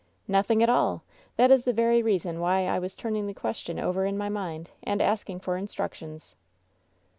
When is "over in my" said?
3.77-4.29